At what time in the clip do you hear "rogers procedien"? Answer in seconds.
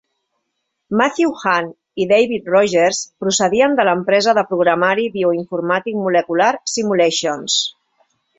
2.53-3.77